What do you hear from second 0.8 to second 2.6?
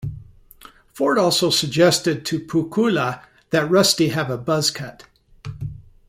Ford also suggested to